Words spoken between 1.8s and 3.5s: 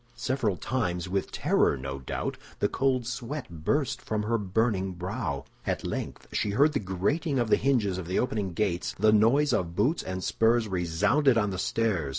doubt, the cold sweat